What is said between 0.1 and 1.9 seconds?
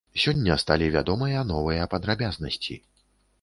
Сёння сталі вядомыя новыя